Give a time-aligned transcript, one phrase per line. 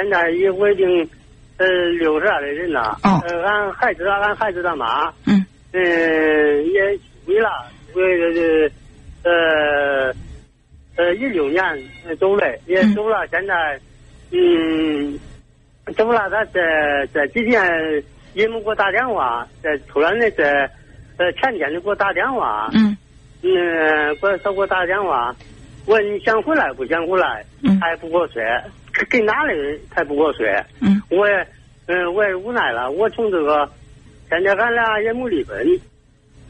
[0.00, 1.06] 现在也我已经
[1.58, 1.66] 呃
[1.98, 2.98] 六十二的人了。
[3.02, 7.50] 哦呃，俺孩子俺孩子他妈，嗯嗯，也为了
[7.92, 8.72] 为
[9.22, 10.14] 呃呃
[10.96, 11.62] 呃一六年
[12.18, 13.26] 走了，也嗯走了。
[13.30, 13.78] 现在
[14.30, 15.18] 嗯
[15.94, 16.60] 走了，他这
[17.12, 17.62] 这几天
[18.32, 20.42] 也没给我打电话，这突然的这
[21.18, 22.96] 呃前天就给我打电话，嗯
[23.42, 25.36] 嗯，给我他给我打电话，
[25.84, 28.40] 问你想回来不想回来，嗯还不给我说，
[29.08, 29.54] 跟哪里
[29.94, 30.44] 才不跟我说，
[30.80, 31.46] 嗯我也
[31.86, 33.68] 嗯我也无奈了，我从这个
[34.28, 35.56] 现在俺俩也没离婚，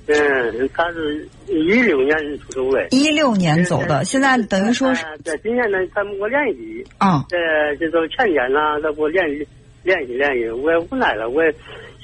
[0.07, 7.37] 嗯，他是一六年出走的，一六年走的，现在等于说是呃今年呢他没给我联系，啊，这
[7.77, 9.47] 这都前年呢他给我联系
[9.83, 11.55] 联系联系，我也无奈了，我也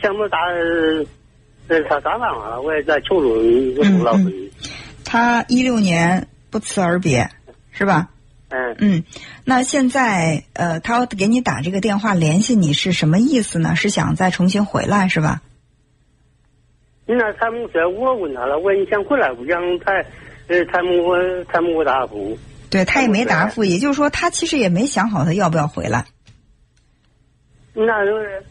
[0.01, 0.38] 想不咋
[1.68, 3.30] 呃他咋办法了，我也在求助
[3.76, 4.30] 我嗯老婆，
[5.04, 7.28] 他一六年不辞而别，
[7.73, 8.09] 是吧？
[8.56, 8.77] 嗯。
[8.78, 9.05] 嗯，
[9.45, 13.77] 那现在呃，他给你打这个电话联系你是什么意思呢？
[13.77, 15.43] 是想再重新回来是吧？
[17.07, 19.60] 那他们说，我问他了，我说你想回来不想？
[19.79, 19.93] 他，
[20.48, 22.37] 呃，他们我他们我答复。
[22.68, 26.04] 对他也没答复，也就是说他其实也没想好他要不要回来。
[27.74, 28.43] 那就是，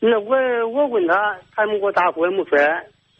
[0.00, 0.34] 那我
[0.68, 1.14] 我问他，
[1.54, 2.58] 他们给我答复也没说。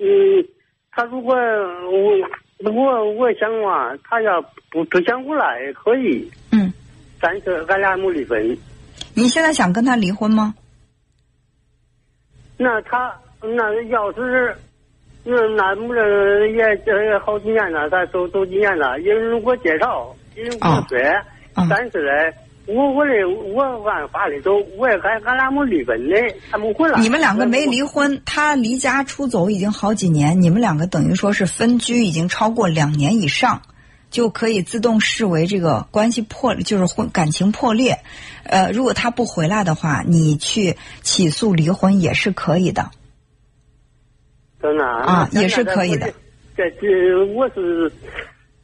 [0.00, 0.44] 嗯，
[0.90, 2.28] 他如果我
[2.64, 6.72] 我我想嘛，他要不不想回来也可以，嗯，
[7.20, 8.58] 但是俺俩没离婚。
[9.14, 10.54] 你现在想跟他离婚吗？
[12.58, 14.54] 那他那要是
[15.24, 20.98] 那那没人也这好几年了，咱走走几年了，因为我介绍，因为我说，
[21.54, 21.66] 啊。
[21.70, 23.12] 但是呢，我我的
[23.52, 27.00] 我按法律走，我也俺俺俩没离婚的，他没回来。
[27.00, 33.62] 你们两个没离婚，他离家出走已经好几年，你们两个等于说是分居已经超过两年以上，
[34.10, 37.98] 就可以自动视为这个关系破，就是婚感情破裂。
[38.44, 42.90] 呃，如果他不回来的话，你去起诉离婚也是可以的。
[44.62, 46.12] 真的啊也是可以的。
[46.56, 47.90] 这这我是。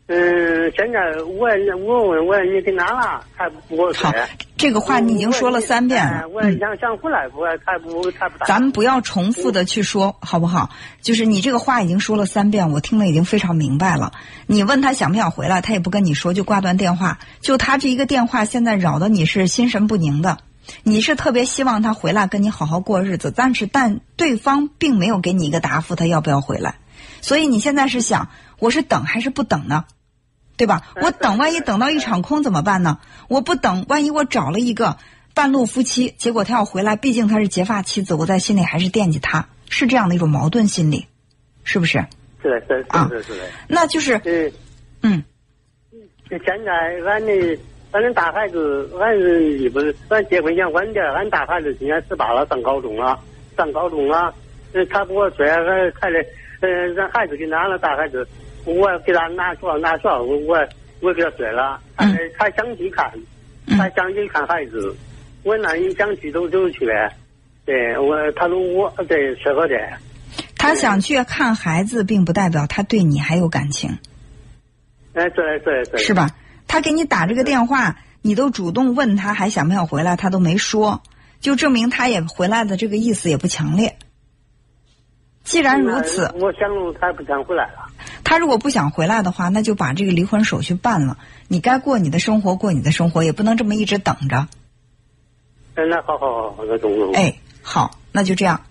[0.08, 1.48] 嗯，现在我
[1.84, 3.24] 我问我你跟哪了？
[3.36, 4.14] 他不给我说好。
[4.56, 6.28] 这个话你已经说了三遍了。
[6.28, 8.46] 我也想想回来，不，他不他不答。
[8.46, 10.70] 咱们不要重复的去说，好不好？
[11.02, 14.12] 就是你这个话已经说了三遍，我听了已经非常明白了。
[14.46, 17.18] 你问他想不想回来，他也不跟你说，就挂断电话。
[17.40, 20.38] 就他这一个电话，现在扰得你是心神不宁的。
[20.84, 26.76] 你是特别希望他回来跟你好好过日子，但是但对方并没有给你一个答复，他要不要回来？
[27.20, 28.28] 所以你现在是想，
[28.60, 29.84] 我是等还是不等呢？
[30.56, 30.82] 对吧？
[31.00, 32.98] 我等，万一等到一场空怎么办呢？
[33.28, 34.96] 我不等，万一我找了一个
[35.34, 41.06] 半路夫妻，结果他要回来，毕竟他是结发妻子，我在心里还是惦记他，是这样的一种矛盾心理，
[41.64, 42.04] 是不是？
[42.42, 43.44] 是的，是啊是是是的。
[43.68, 44.52] 那就是，嗯
[45.02, 45.24] 嗯，
[46.28, 46.72] 现在
[47.04, 47.58] 俺的
[47.92, 53.18] 俺的大孩子，俺是不是，俺结婚前晚点，俺大孩子今年十八了，上高中了，
[53.56, 54.32] 上高中了。
[54.72, 55.64] 嗯，他给我说，俺
[56.00, 56.26] 孩子，
[56.60, 58.26] 嗯，咱孩子给拿了，大孩子，
[58.66, 60.69] 我给他拿学校拿学校，我我
[61.00, 63.10] 我给他说了，他嗯他想去看，
[63.66, 64.94] 嗯他想去看孩子，
[65.44, 66.87] 我那你想去都就去，
[67.65, 69.75] 对我，他说我对适合的，
[70.56, 73.99] 他想去看孩子，并不代表他对你还有感情，
[75.15, 76.31] 哎，对对对是吧？
[76.66, 81.03] 他给你打这个电话，你都主动问他还想不想回来，他都没说，
[81.38, 83.97] 就证明他也回来的这个意思也不强烈。
[85.44, 86.69] 既然如此，我想
[87.00, 87.85] 他不想回来了。
[88.28, 91.16] 他如果不想回来的话，那就把这个离婚手续办了。
[91.47, 94.48] 你该过你的生活，过你的生活，也不能这么一直等着。
[95.76, 97.15] 哎，那好好好，那中中。
[97.15, 98.62] 哎，好，那就这样。